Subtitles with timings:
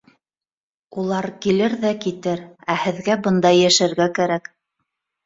[1.01, 2.41] Улар килер ҙә китер,
[2.75, 4.49] ә һеҙгә бында йәшәргә кәрәк.